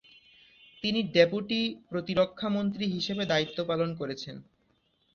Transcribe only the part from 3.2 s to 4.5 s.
দায়িত্বপালন করেছেন।